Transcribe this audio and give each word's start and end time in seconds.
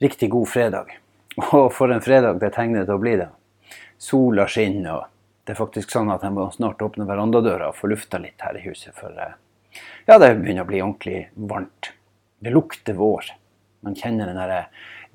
riktig 0.00 0.30
god 0.30 0.48
fredag. 0.48 0.98
Og 1.36 1.70
for 1.72 1.92
en 1.92 2.02
fredag 2.02 2.40
det 2.40 2.52
tegner 2.56 2.86
til 2.86 2.96
å 2.96 3.02
bli 3.02 3.16
det. 3.20 3.28
Sola 4.00 4.46
skinner, 4.48 4.96
og 4.96 5.44
det 5.44 5.54
er 5.54 5.60
faktisk 5.60 5.92
sånn 5.92 6.10
at 6.12 6.24
jeg 6.24 6.34
må 6.36 6.48
snart 6.54 6.82
åpne 6.84 7.06
verandadøra 7.08 7.70
og 7.70 7.78
få 7.78 7.90
lufta 7.92 8.20
litt 8.22 8.40
her 8.44 8.56
i 8.56 8.64
huset. 8.64 8.94
For 8.96 9.12
eh, 9.12 9.36
ja, 10.08 10.16
det 10.16 10.34
begynner 10.38 10.64
å 10.64 10.70
bli 10.70 10.82
ordentlig 10.82 11.20
varmt. 11.34 11.92
Det 12.40 12.52
lukter 12.54 12.96
vår. 12.96 13.32
Man 13.84 13.96
kjenner 13.96 14.30
den 14.30 14.40
derre 14.40 14.62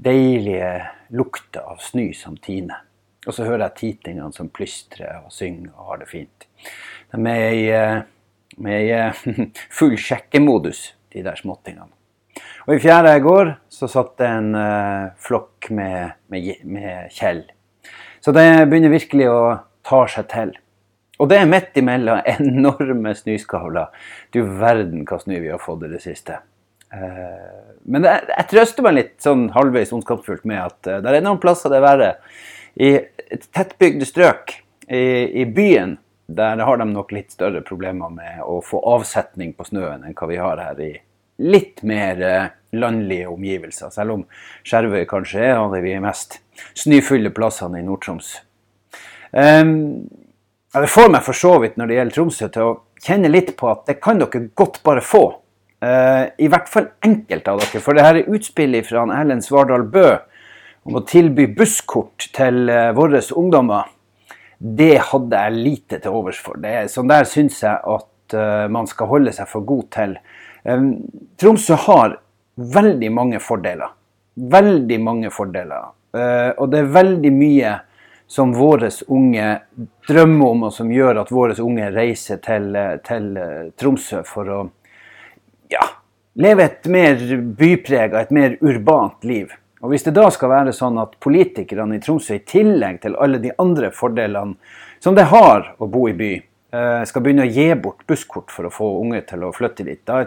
deilige 0.02 0.71
lukta 1.15 1.65
av 1.72 1.81
snø 1.81 2.12
som 2.17 2.38
tiner. 2.38 2.83
Og 3.26 3.33
så 3.33 3.46
hører 3.47 3.67
jeg 3.67 3.78
titingene 3.79 4.33
som 4.36 4.52
plystrer 4.54 5.24
og 5.24 5.33
synger 5.33 5.74
og 5.74 5.90
har 5.90 6.02
det 6.04 6.10
fint. 6.12 6.46
De 7.10 7.22
er 7.31 7.58
i, 7.58 7.65
eh, 7.74 8.02
med 8.62 8.86
i 8.86 8.92
eh, 8.94 9.26
full 9.78 9.97
sjekkemodus, 9.97 10.92
de 11.13 11.26
der 11.26 11.42
småtingene. 11.42 11.94
Og 12.65 12.76
i 12.76 12.81
fjæra 12.81 13.15
i 13.15 13.24
går 13.24 13.54
så 13.72 13.90
satt 13.92 14.15
det 14.22 14.28
en 14.28 14.51
uh, 14.58 15.13
flokk 15.22 15.70
med, 15.76 16.18
med, 16.34 16.52
med 16.66 17.12
Kjell. 17.14 17.44
Så 18.23 18.34
det 18.36 18.48
begynner 18.70 18.94
virkelig 18.94 19.28
å 19.30 19.40
ta 19.86 20.02
seg 20.09 20.28
til. 20.32 20.56
Og 21.22 21.30
det 21.32 21.38
er 21.40 21.50
midt 21.50 21.78
imellom 21.80 22.26
enorme 22.36 23.14
snøskavler. 23.16 23.94
Du 24.34 24.42
verden 24.59 25.06
hva 25.08 25.20
snø 25.22 25.40
vi 25.44 25.54
har 25.54 25.62
fått 25.62 25.86
i 25.86 25.92
det 25.94 26.02
siste. 26.04 26.42
Uh, 26.95 27.76
men 27.86 28.06
det, 28.06 28.18
jeg 28.32 28.50
trøster 28.52 28.86
meg 28.86 28.98
litt 28.98 29.16
sånn 29.23 29.50
halvveis 29.56 29.94
ondskapsfullt 29.95 30.45
med 30.50 30.64
at 30.64 30.90
uh, 30.90 31.00
det 31.04 31.14
er 31.14 31.26
noen 31.26 31.42
plasser 31.44 31.72
det 31.72 31.81
er 31.81 31.86
verre. 31.86 32.12
I 32.76 32.92
tettbygde 33.54 34.08
strøk 34.08 34.58
i, 34.90 35.06
i 35.42 35.45
byen 35.45 35.95
der 36.26 36.58
har 36.58 36.78
de 36.81 36.88
nok 36.90 37.12
litt 37.14 37.34
større 37.36 37.62
problemer 37.66 38.09
med 38.09 38.42
å 38.42 38.58
få 38.66 38.81
avsetning 38.95 39.54
på 39.54 39.67
snøen 39.67 40.04
enn 40.06 40.16
hva 40.17 40.30
vi 40.30 40.40
har 40.42 40.62
her 40.62 40.81
i 40.81 40.95
litt 41.41 41.84
mer 41.84 42.21
eh, 42.21 42.52
landlige 42.75 43.27
omgivelser. 43.27 43.91
Selv 43.94 44.17
om 44.17 44.25
Skjervøy 44.66 45.05
kanskje 45.09 45.44
er 45.49 45.58
av 45.59 45.75
de 45.75 45.95
mest 46.03 46.39
snøfulle 46.77 47.31
plassene 47.35 47.81
i 47.81 47.85
Nord-Troms. 47.85 48.36
Um, 49.36 50.05
det 50.75 50.92
får 50.92 51.09
meg 51.11 51.23
for 51.25 51.36
så 51.36 51.55
vidt 51.64 51.80
når 51.80 51.89
det 51.89 51.97
gjelder 51.97 52.16
Tromsø 52.16 52.47
til 52.52 52.69
å 52.69 52.75
kjenne 53.03 53.31
litt 53.31 53.52
på 53.59 53.67
at 53.72 53.83
det 53.89 53.97
kan 54.03 54.19
dere 54.22 54.45
godt 54.55 54.81
bare 54.86 55.03
få. 55.03 55.25
Uh, 55.83 56.31
I 56.39 56.47
hvert 56.52 56.72
fall 56.72 56.89
enkelte 57.05 57.52
av 57.52 57.64
dere. 57.64 57.83
For 57.83 57.95
det 57.95 58.05
her 58.05 58.22
er 58.22 58.31
utspillet 58.36 58.88
fra 58.88 59.03
Erlend 59.17 59.45
Svardal 59.45 59.86
Bø 59.92 60.08
om 60.86 60.99
å 60.99 61.03
tilby 61.08 61.47
busskort 61.58 62.30
til 62.36 62.70
uh, 62.72 62.92
våre 62.95 63.23
ungdommer 63.36 63.92
det 64.55 64.95
hadde 65.11 65.39
jeg 65.44 65.61
lite 65.66 65.97
til 65.99 66.16
overs 66.16 66.38
for. 66.42 66.55
Det, 66.64 66.88
sånn 66.89 67.09
der 67.11 67.27
syns 67.27 67.59
jeg 67.59 67.75
at 67.75 68.36
man 68.72 68.88
skal 68.89 69.09
holde 69.11 69.33
seg 69.36 69.45
for 69.52 69.67
god 69.67 69.89
til. 69.94 70.14
Tromsø 70.66 71.77
har 71.85 72.17
veldig 72.55 73.11
mange 73.13 73.41
fordeler. 73.44 73.91
Veldig 74.35 74.99
mange 75.03 75.31
fordeler. 75.31 75.91
Uh, 76.16 76.52
og 76.58 76.71
det 76.71 76.81
er 76.81 76.95
veldig 76.95 77.31
mye 77.35 77.73
som 78.27 78.53
våre 78.55 78.89
unge 79.13 79.49
drømmer 80.08 80.47
om, 80.47 80.63
og 80.67 80.73
som 80.73 80.89
gjør 80.91 81.21
at 81.21 81.33
våre 81.33 81.58
unge 81.61 81.91
reiser 81.93 82.39
til, 82.43 82.71
til 83.05 83.30
uh, 83.38 83.67
Tromsø 83.77 84.23
for 84.25 84.49
å 84.49 84.63
ja, 85.71 85.83
leve 86.41 86.66
et 86.66 86.89
mer 86.91 87.21
byprega, 87.59 88.23
et 88.23 88.33
mer 88.33 88.58
urbant 88.61 89.23
liv. 89.27 89.53
Og 89.86 89.91
Hvis 89.91 90.08
det 90.08 90.16
da 90.17 90.25
skal 90.33 90.49
være 90.49 90.73
sånn 90.73 90.97
at 90.97 91.17
politikerne 91.21 91.99
i 91.99 92.02
Tromsø, 92.02 92.39
i 92.39 92.45
tillegg 92.47 93.03
til 93.03 93.17
alle 93.21 93.38
de 93.43 93.52
andre 93.61 93.91
fordelene 93.93 94.55
som 95.03 95.13
det 95.17 95.27
har 95.30 95.75
å 95.77 95.88
bo 95.91 96.08
i 96.09 96.16
by, 96.17 96.31
eh, 96.73 97.03
skal 97.05 97.21
begynne 97.21 97.45
å 97.45 97.52
gi 97.52 97.67
bort 97.75 98.02
busskort 98.08 98.49
for 98.49 98.66
å 98.66 98.73
få 98.73 98.88
unge 99.03 99.21
til 99.30 99.43
å 99.45 99.53
flytte 99.53 99.86
dit, 99.86 100.02
da, 100.08 100.23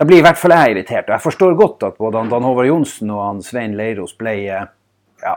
da 0.00 0.06
blir 0.08 0.22
i 0.22 0.24
hvert 0.24 0.38
fall 0.40 0.54
jeg 0.56 0.72
irritert. 0.72 1.10
Og 1.10 1.12
jeg 1.12 1.24
forstår 1.26 1.58
godt 1.58 1.84
at 1.90 1.98
både 2.00 2.22
Dan 2.30 2.44
Håvard 2.48 2.70
Johnsen 2.70 3.10
og 3.12 3.20
han 3.20 3.42
Svein 3.44 3.74
Leiros 3.76 4.14
ble 4.16 4.32
eh, 4.48 4.62
ja, 5.20 5.34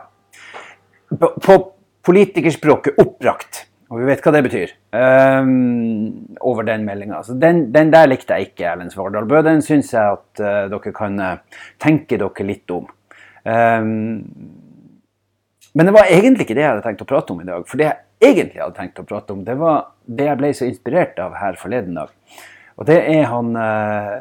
på, 1.12 1.58
politikerspråket 2.08 3.02
oppbrakt. 3.04 3.66
Og 3.92 4.00
vi 4.00 4.08
vet 4.08 4.24
hva 4.24 4.32
det 4.34 4.42
betyr. 4.46 4.72
Um, 4.96 6.38
over 6.40 6.64
den 6.66 6.86
meldinga. 6.88 7.20
Den, 7.36 7.66
den, 7.76 7.92
der 7.94 8.08
likte 8.08 8.40
jeg 8.40 8.54
ikke, 8.54 8.70
Erlend 8.72 8.96
Svardal 8.96 9.28
Bø. 9.30 9.42
Den 9.46 9.60
syns 9.66 9.92
jeg 9.94 10.16
at 10.16 10.42
uh, 10.42 10.64
dere 10.72 10.96
kan 10.96 11.20
tenke 11.84 12.18
dere 12.18 12.48
litt 12.48 12.74
om. 12.74 12.88
Um, 13.44 13.92
men 15.76 15.90
det 15.90 15.94
var 15.94 16.08
egentlig 16.08 16.48
ikke 16.48 16.56
det 16.56 16.64
jeg 16.64 16.72
hadde 16.72 16.88
tenkt 16.88 17.04
å 17.04 17.12
prate 17.12 17.36
om 17.36 17.44
i 17.44 17.52
dag. 17.52 17.68
For 17.68 17.84
det 17.84 17.92
jeg 17.92 18.32
egentlig 18.32 18.64
hadde 18.64 18.80
tenkt 18.80 19.04
å 19.04 19.08
prate 19.12 19.36
om, 19.36 19.44
det 19.44 19.60
var 19.60 19.92
det 20.08 20.32
jeg 20.32 20.40
ble 20.40 20.56
så 20.56 20.72
inspirert 20.72 21.20
av 21.20 21.36
her 21.44 21.60
forleden 21.60 22.00
dag. 22.00 22.16
Og 22.78 22.88
det 22.90 23.00
er 23.14 23.28
han 23.30 23.54
eh, 23.60 24.18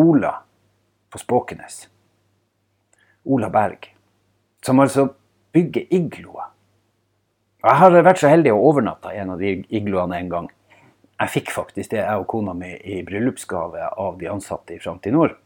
Ola 0.00 0.32
på 1.10 1.20
Spåkenes. 1.22 1.84
Ola 3.24 3.50
Berg. 3.50 3.90
Som 4.64 4.80
altså 4.80 5.08
bygger 5.54 5.86
igloer. 5.94 6.50
Jeg 7.64 7.80
har 7.80 7.94
vært 8.04 8.20
så 8.20 8.28
heldig 8.28 8.52
å 8.52 8.64
overnatte 8.68 9.12
en 9.16 9.30
av 9.34 9.40
de 9.40 9.54
igloene 9.72 10.18
en 10.20 10.30
gang. 10.32 10.48
Jeg 11.14 11.30
fikk 11.32 11.52
faktisk 11.54 11.94
det, 11.94 12.02
jeg 12.02 12.20
og 12.20 12.26
kona 12.28 12.52
mi, 12.58 12.74
i 12.74 12.98
bryllupsgave 13.06 13.86
av 14.02 14.18
de 14.20 14.28
ansatte 14.28 14.74
i 14.74 14.80
Framtid 14.82 15.14
Nord. 15.14 15.36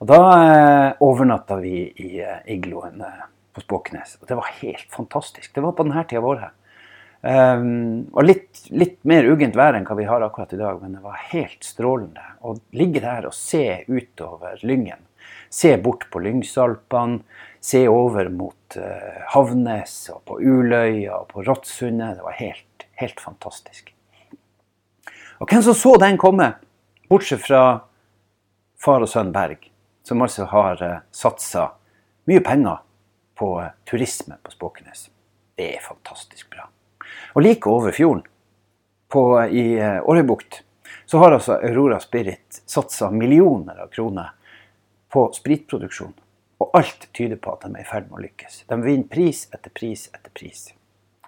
Og 0.00 0.08
Da 0.08 0.18
eh, 0.36 1.00
overnatta 1.04 1.58
vi 1.60 1.88
i 1.90 2.20
eh, 2.22 2.38
igloen 2.54 3.02
eh, 3.04 3.24
på 3.56 3.64
Spåknes. 3.64 4.18
Og 4.20 4.28
det 4.28 4.38
var 4.38 4.52
helt 4.60 4.86
fantastisk. 4.94 5.50
Det 5.54 5.64
var 5.64 5.74
på 5.76 5.88
denne 5.88 6.04
tida 6.06 6.22
av 6.22 6.28
året. 6.30 6.56
Um, 7.20 8.08
og 8.16 8.24
litt, 8.24 8.62
litt, 8.72 8.96
mer 9.04 9.26
uggent 9.28 9.56
vær 9.58 9.76
enn 9.76 9.84
hva 9.84 9.96
vi 9.98 10.06
har 10.08 10.24
akkurat 10.24 10.54
i 10.56 10.60
dag, 10.60 10.78
men 10.80 10.96
det 10.96 11.02
var 11.04 11.20
helt 11.34 11.66
strålende. 11.66 12.24
Å 12.40 12.54
ligge 12.76 13.02
der 13.04 13.28
og 13.28 13.36
se 13.36 13.82
utover 13.90 14.60
Lyngen. 14.64 15.04
Se 15.52 15.74
bort 15.76 16.06
på 16.10 16.22
Lyngsalpene. 16.24 17.20
Se 17.60 17.82
over 17.92 18.30
mot 18.32 18.76
uh, 18.80 19.20
Havnes 19.34 19.96
og 20.14 20.22
på 20.30 20.38
Uløya 20.40 21.18
og 21.18 21.28
på 21.34 21.44
Rottsundet. 21.44 22.16
Det 22.16 22.24
var 22.24 22.38
helt, 22.38 22.86
helt 23.02 23.20
fantastisk. 23.20 23.92
Og 25.40 25.48
hvem 25.50 25.64
som 25.64 25.76
så 25.76 25.94
den 26.00 26.16
komme, 26.20 26.54
bortsett 27.12 27.44
fra 27.44 27.64
far 28.80 29.04
og 29.04 29.12
sønn 29.12 29.34
Berg, 29.36 29.68
som 30.08 30.24
altså 30.24 30.48
har 30.48 30.80
uh, 30.80 30.88
eh, 30.88 31.06
satsa 31.12 31.68
mye 32.32 32.40
penger 32.44 32.80
på 33.36 33.54
uh, 33.60 33.72
turisme 33.84 34.40
på 34.40 34.56
Spåkenes. 34.56 35.10
Det 35.60 35.74
er 35.76 35.84
fantastisk 35.84 36.48
bra. 36.54 36.70
Og 37.34 37.42
like 37.42 37.70
over 37.70 37.94
fjorden, 37.94 38.24
på, 39.10 39.22
i 39.50 39.80
Årøybukt, 39.82 40.62
så 41.06 41.18
har 41.18 41.34
altså 41.34 41.56
Aurora 41.58 41.98
Spirit 42.00 42.62
satsa 42.66 43.10
millioner 43.10 43.80
av 43.82 43.88
kroner 43.90 44.30
på 45.10 45.24
spritproduksjon. 45.34 46.12
Og 46.60 46.70
alt 46.78 47.08
tyder 47.16 47.40
på 47.42 47.54
at 47.56 47.64
de 47.64 47.72
er 47.74 47.82
i 47.82 47.88
ferd 47.88 48.06
med 48.10 48.20
å 48.20 48.22
lykkes. 48.22 48.64
De 48.70 48.78
vinner 48.84 49.08
pris 49.10 49.46
etter 49.50 49.72
pris 49.74 50.06
etter 50.14 50.30
pris. 50.36 50.68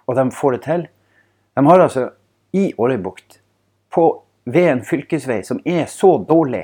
Og 0.05 0.15
de 0.15 0.27
får 0.31 0.55
det 0.55 0.61
til. 0.67 0.85
De 1.57 1.65
har 1.67 1.83
altså 1.83 2.05
i 2.55 2.69
Årøybukt, 2.77 3.39
ved 4.43 4.69
en 4.69 4.81
fylkesvei 4.83 5.43
som 5.45 5.59
er 5.69 5.85
så 5.91 6.15
dårlig 6.27 6.63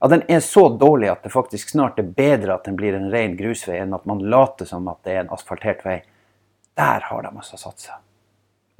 at 0.00 0.10
den 0.10 0.22
er 0.28 0.40
så 0.40 0.68
dårlig 0.80 1.10
at 1.12 1.22
det 1.24 1.32
faktisk 1.32 1.74
snart 1.74 1.98
er 2.00 2.08
bedre 2.16 2.54
at 2.54 2.64
den 2.64 2.76
blir 2.76 2.96
en 2.96 3.10
ren 3.12 3.34
grusvei, 3.36 3.76
enn 3.82 3.92
at 3.92 4.06
man 4.08 4.22
later 4.32 4.68
som 4.68 4.86
at 4.88 5.02
det 5.04 5.12
er 5.12 5.24
en 5.24 5.34
asfaltert 5.36 5.82
vei. 5.84 5.98
Der 6.78 7.04
har 7.04 7.26
de 7.26 7.32
altså 7.34 7.60
satsa. 7.60 7.98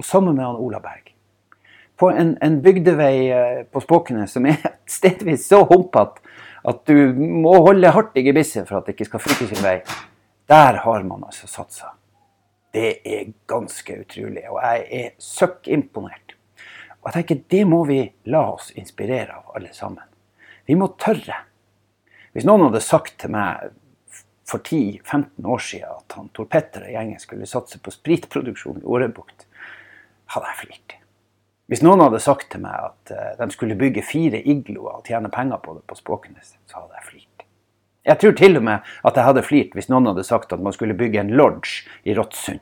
Sammen 0.03 0.35
med 0.35 0.45
han 0.45 0.59
Ola 0.59 0.79
Berg. 0.79 1.13
På 1.99 2.09
en, 2.11 2.37
en 2.41 2.61
bygdevei 2.61 3.15
eh, 3.29 3.63
på 3.69 3.81
Spåkene 3.83 4.27
som 4.27 4.47
er 4.49 4.57
stedvis 4.89 5.47
så 5.47 5.61
humpete 5.69 6.23
at 6.67 6.83
du 6.85 7.13
må 7.17 7.55
holde 7.65 7.89
hardt 7.93 8.17
i 8.17 8.25
gebisset 8.25 8.67
for 8.69 8.79
at 8.79 8.87
det 8.87 8.95
ikke 8.95 9.09
skal 9.09 9.23
funke 9.23 9.49
sin 9.49 9.63
vei. 9.65 9.79
Der 10.49 10.81
har 10.83 11.03
man 11.07 11.25
altså 11.25 11.49
satsa. 11.49 11.93
Det 12.71 13.01
er 13.03 13.31
ganske 13.49 13.97
utrolig, 14.03 14.45
og 14.47 14.61
jeg 14.63 14.85
er 15.01 15.09
søkk 15.19 15.67
imponert. 15.73 16.35
Og 17.01 17.09
jeg 17.09 17.17
tenker 17.17 17.43
det 17.51 17.61
må 17.67 17.81
vi 17.89 18.01
la 18.31 18.45
oss 18.53 18.69
inspirere 18.77 19.39
av, 19.39 19.51
alle 19.57 19.73
sammen. 19.75 20.05
Vi 20.69 20.77
må 20.77 20.91
tørre. 21.01 21.41
Hvis 22.31 22.45
noen 22.47 22.67
hadde 22.67 22.83
sagt 22.85 23.17
til 23.19 23.33
meg 23.33 23.73
for 24.47 24.61
10-15 24.61 25.47
år 25.47 25.63
siden 25.63 25.97
at 25.97 26.17
han 26.17 26.29
Tor 26.35 26.47
Petter 26.51 26.85
og 26.85 26.93
gjengen 26.93 27.19
skulle 27.19 27.49
satse 27.49 27.79
på 27.81 27.93
spritproduksjon 27.93 28.83
i 28.83 28.87
Årebukt, 28.87 29.47
hadde 30.33 30.51
jeg 30.51 30.59
flirt. 30.65 30.97
Hvis 31.71 31.83
noen 31.85 32.03
hadde 32.03 32.19
sagt 32.19 32.49
til 32.51 32.63
meg 32.65 32.75
at 32.89 33.11
eh, 33.15 33.35
de 33.39 33.47
skulle 33.53 33.79
bygge 33.79 34.03
fire 34.03 34.41
igloer 34.41 34.97
og 34.97 35.07
tjene 35.07 35.31
penger 35.31 35.61
på 35.63 35.77
det 35.77 35.85
på 35.87 35.95
Spåkenes, 35.95 36.55
så 36.67 36.81
hadde 36.81 36.97
jeg 36.97 37.07
flirt. 37.07 37.45
Jeg 38.09 38.19
tror 38.19 38.33
til 38.35 38.57
og 38.57 38.65
med 38.65 38.91
at 39.07 39.17
jeg 39.17 39.27
hadde 39.27 39.45
flirt 39.45 39.75
hvis 39.77 39.89
noen 39.91 40.09
hadde 40.09 40.25
sagt 40.27 40.53
at 40.53 40.63
man 40.63 40.75
skulle 40.75 40.97
bygge 40.97 41.21
en 41.21 41.35
lodge 41.37 41.85
i 42.03 42.15
Råttsund 42.17 42.59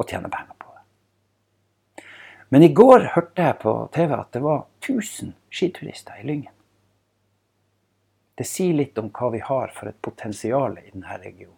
og 0.00 0.08
tjene 0.10 0.28
penger 0.32 0.56
på 0.58 0.74
det. 0.74 2.04
Men 2.50 2.66
i 2.66 2.72
går 2.74 3.12
hørte 3.14 3.46
jeg 3.46 3.60
på 3.62 3.74
TV 3.94 4.16
at 4.18 4.32
det 4.34 4.42
var 4.44 4.64
1000 4.82 5.36
skiturister 5.48 6.18
i 6.20 6.26
Lyngen. 6.26 6.54
Det 8.36 8.48
sier 8.48 8.76
litt 8.76 8.98
om 8.98 9.10
hva 9.14 9.28
vi 9.34 9.42
har 9.44 9.72
for 9.76 9.90
et 9.90 10.00
potensial 10.02 10.78
i 10.80 10.90
denne 10.90 11.16
regionen. 11.20 11.56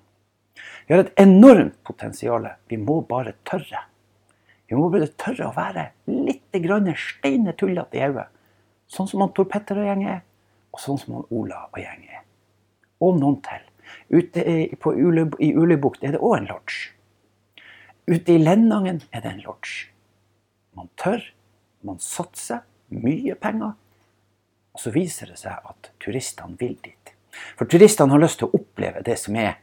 Vi 0.86 0.94
har 0.94 1.04
et 1.04 1.14
enormt 1.22 1.78
potensial. 1.86 2.48
Vi 2.68 2.78
må 2.78 3.00
bare 3.06 3.36
tørre. 3.48 3.86
Vi 4.72 4.78
må 4.80 4.86
bare 4.88 5.10
tørre 5.20 5.50
å 5.50 5.52
være 5.52 5.82
litt 6.08 6.46
steine 6.96 7.52
tullete 7.52 7.98
i 7.98 8.06
hodet. 8.06 8.30
Sånn 8.88 9.08
som 9.10 9.20
han 9.20 9.32
Tor 9.36 9.44
Petter 9.52 9.76
og 9.76 9.84
gjengen 9.84 10.08
er, 10.14 10.22
og 10.72 10.80
sånn 10.80 11.00
som 11.00 11.18
han 11.18 11.26
Ola 11.28 11.66
og 11.66 11.76
gjengen 11.76 12.08
er. 12.08 12.22
Og 13.04 13.18
noen 13.20 13.36
til. 13.44 13.66
Ute 14.08 14.40
i, 14.48 14.64
Ule, 14.72 15.26
i 15.44 15.50
Ulebukt 15.52 16.00
er 16.00 16.16
det 16.16 16.22
òg 16.24 16.38
en 16.38 16.48
lodge. 16.48 16.94
Ute 18.08 18.32
i 18.32 18.38
Lennangen 18.40 19.02
er 19.12 19.20
det 19.20 19.34
en 19.34 19.44
lodge. 19.44 19.92
Man 20.72 20.88
tør, 20.96 21.20
man 21.84 22.00
satser 22.00 22.64
mye 22.88 23.36
penger. 23.36 23.76
Og 24.72 24.80
så 24.80 24.96
viser 24.96 25.34
det 25.34 25.42
seg 25.44 25.68
at 25.68 25.92
turistene 26.00 26.56
vil 26.56 26.78
dit. 26.80 27.12
For 27.60 27.68
turistene 27.68 28.16
har 28.16 28.24
lyst 28.24 28.40
til 28.40 28.48
å 28.48 28.56
oppleve 28.56 29.04
det 29.04 29.20
som 29.20 29.36
er 29.36 29.58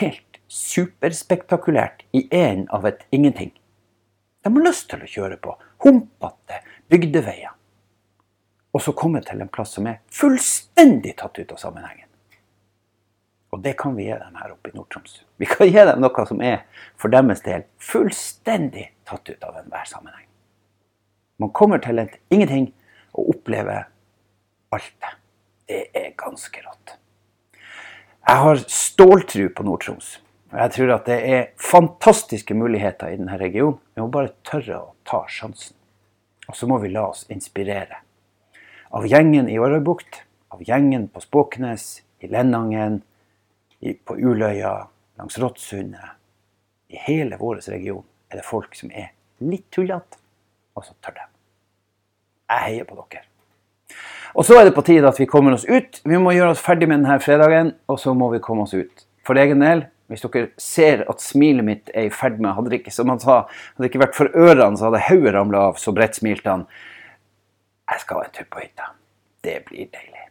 helt 0.00 0.40
superspektakulært 0.48 2.06
i 2.16 2.24
en 2.32 2.64
av 2.72 2.88
et 2.88 3.04
ingenting. 3.12 3.52
De 4.42 4.52
har 4.54 4.64
lyst 4.64 4.88
til 4.90 5.02
å 5.02 5.10
kjøre 5.10 5.38
på 5.42 5.54
humpete 5.84 6.60
bygdeveier. 6.90 7.54
Og 8.74 8.84
så 8.84 8.92
komme 8.96 9.22
til 9.24 9.40
en 9.42 9.50
plass 9.50 9.72
som 9.76 9.88
er 9.90 10.02
fullstendig 10.12 11.16
tatt 11.18 11.40
ut 11.40 11.54
av 11.54 11.60
sammenhengen. 11.60 12.06
Og 13.50 13.62
det 13.64 13.74
kan 13.80 13.96
vi 13.96 14.04
gi 14.06 14.16
dem 14.20 14.36
her 14.36 14.52
oppe 14.52 14.70
i 14.70 14.76
Nord-Troms. 14.76 15.22
Vi 15.40 15.48
kan 15.48 15.70
gi 15.70 15.84
dem 15.88 16.02
noe 16.04 16.24
som 16.28 16.42
er 16.44 16.66
for 17.00 17.12
deres 17.12 17.40
del 17.46 17.64
fullstendig 17.80 18.90
tatt 19.08 19.30
ut 19.30 19.46
av 19.48 19.56
enhver 19.62 19.88
sammenheng. 19.88 20.26
Man 21.40 21.54
kommer 21.56 21.80
til 21.80 21.98
et 22.02 22.18
ingenting 22.34 22.72
og 23.14 23.32
opplever 23.36 23.88
alt 24.74 24.94
det. 25.00 25.12
Det 25.68 25.82
er 25.96 26.16
ganske 26.18 26.62
rått. 26.64 26.96
Jeg 28.28 28.44
har 28.44 28.64
ståltru 28.68 29.48
på 29.56 29.64
Nord-Troms. 29.64 30.18
Jeg 30.48 30.72
tror 30.72 30.94
at 30.94 31.08
det 31.08 31.18
er 31.28 31.48
fantastiske 31.60 32.54
muligheter 32.56 33.12
i 33.12 33.18
denne 33.18 33.36
regionen. 33.36 33.76
Vi 33.92 34.00
må 34.00 34.08
bare 34.12 34.32
tørre 34.48 34.78
å 34.80 34.92
ta 35.04 35.26
sjansen. 35.28 35.76
Og 36.48 36.56
så 36.56 36.68
må 36.70 36.78
vi 36.80 36.88
la 36.88 37.04
oss 37.10 37.26
inspirere. 37.28 38.00
Av 38.96 39.04
gjengen 39.04 39.50
i 39.52 39.58
Årøybukt, 39.60 40.22
av 40.48 40.62
gjengen 40.64 41.10
på 41.12 41.20
Spåknes, 41.20 41.98
i 42.24 42.30
Lennangen, 42.32 43.02
på 43.78 44.16
Uløya, 44.16 44.88
langs 45.20 45.36
Rottsundet. 45.38 46.16
I 46.88 46.96
hele 47.04 47.36
vår 47.36 47.60
region 47.68 48.06
er 48.32 48.40
det 48.40 48.46
folk 48.48 48.72
som 48.78 48.88
er 48.88 49.12
litt 49.44 49.66
tullete, 49.74 50.16
og 50.72 50.86
så 50.86 50.96
tør 51.04 51.18
de. 51.18 51.26
Jeg 52.48 52.64
heier 52.64 52.88
på 52.88 52.96
dere. 52.96 53.26
Og 54.32 54.48
så 54.48 54.56
er 54.56 54.64
det 54.68 54.74
på 54.76 54.84
tide 54.86 55.08
at 55.08 55.20
vi 55.20 55.28
kommer 55.28 55.52
oss 55.52 55.68
ut. 55.68 56.00
Vi 56.08 56.16
må 56.16 56.32
gjøre 56.32 56.54
oss 56.54 56.64
ferdig 56.64 56.88
med 56.88 57.02
denne 57.02 57.20
fredagen, 57.20 57.74
og 57.92 58.00
så 58.00 58.16
må 58.16 58.30
vi 58.32 58.40
komme 58.40 58.64
oss 58.64 58.72
ut. 58.72 59.04
For 59.28 59.36
egen 59.36 59.60
del, 59.60 59.84
hvis 60.08 60.24
dere 60.24 60.50
ser 60.60 61.02
at 61.10 61.20
smilet 61.20 61.66
mitt 61.66 61.90
er 61.92 62.08
i 62.08 62.12
ferd 62.12 62.38
med 62.40 62.54
Hadde 62.56 62.72
det 62.72 62.80
ikke, 62.80 62.94
som 62.94 63.10
han 63.12 63.20
sa, 63.20 63.42
hadde 63.44 63.84
det 63.84 63.90
ikke 63.90 64.04
vært 64.06 64.16
for 64.16 64.32
ørene, 64.32 64.78
så 64.80 64.88
hadde 64.88 65.04
hodet 65.10 65.34
ramla 65.36 65.66
av, 65.68 65.80
så 65.80 65.92
bredt 65.96 66.16
smilte 66.16 66.48
han. 66.48 66.64
Jeg 67.88 68.04
skal 68.04 68.20
ha 68.20 68.24
en 68.24 68.34
tur 68.36 68.48
på 68.48 68.62
hytta. 68.62 68.88
Det 69.44 69.58
blir 69.68 69.90
deilig. 69.92 70.24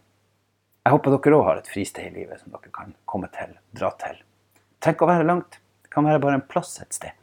Jeg 0.88 0.96
håper 0.96 1.14
dere 1.14 1.38
òg 1.38 1.46
har 1.46 1.62
et 1.62 1.70
fristed 1.70 2.10
i 2.10 2.16
livet 2.16 2.42
som 2.42 2.54
dere 2.54 2.74
kan 2.74 2.94
komme 3.10 3.30
til, 3.34 3.54
dra 3.78 3.94
til. 4.02 4.22
Trenger 4.82 4.98
ikke 4.98 5.08
å 5.08 5.14
være 5.14 5.30
langt. 5.30 5.58
Det 5.84 5.94
kan 5.94 6.06
være 6.08 6.22
bare 6.26 6.40
en 6.40 6.46
plass 6.50 6.78
et 6.82 6.94
sted. 6.96 7.14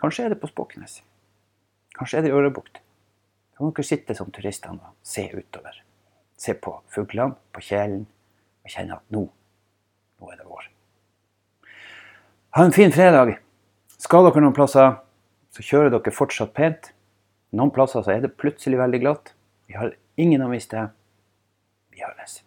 Kanskje 0.00 0.26
er 0.26 0.34
det 0.34 0.40
på 0.42 0.50
Spåknes. 0.50 1.00
Kanskje 1.98 2.20
er 2.20 2.26
det 2.26 2.32
i 2.32 2.36
Ørebukt. 2.36 2.80
Da 2.80 3.62
kan 3.62 3.74
dere 3.74 3.90
sitte 3.90 4.16
som 4.18 4.30
turistene 4.34 4.78
og 4.80 4.98
se 5.02 5.26
utover. 5.34 5.82
Se 6.40 6.54
på 6.56 6.78
fuglene, 6.94 7.36
på 7.52 7.64
kjelen, 7.64 8.06
og 8.64 8.72
kjenne 8.72 9.00
at 9.00 9.16
nå, 9.16 9.26
nå 10.20 10.30
er 10.32 10.38
det 10.40 10.46
vår. 10.48 10.68
Ha 12.52 12.64
en 12.64 12.72
fin 12.72 12.90
fredag. 12.90 13.36
Skal 14.02 14.24
dere 14.26 14.40
noen 14.42 14.54
plasser, 14.56 14.96
så 15.54 15.62
kjører 15.62 15.92
dere 15.94 16.10
fortsatt 16.10 16.50
pent. 16.56 16.88
Noen 17.54 17.70
plasser 17.70 18.02
så 18.02 18.10
er 18.16 18.24
det 18.24 18.32
plutselig 18.42 18.80
veldig 18.80 19.00
glatt. 19.04 19.30
Vi 19.70 19.76
har 19.78 19.92
ingen 20.18 20.42
å 20.42 20.48
miste. 20.50 20.88
Vi 21.94 22.02
høres. 22.02 22.40